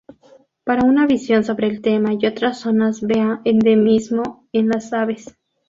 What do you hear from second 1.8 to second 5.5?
tema y otras zonas vea Endemismo en las aves.